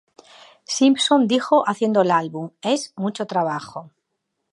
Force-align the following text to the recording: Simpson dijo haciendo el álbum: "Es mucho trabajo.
Simpson 0.65 1.27
dijo 1.27 1.63
haciendo 1.69 2.01
el 2.01 2.09
álbum: 2.09 2.49
"Es 2.63 2.91
mucho 2.95 3.27
trabajo. 3.27 3.91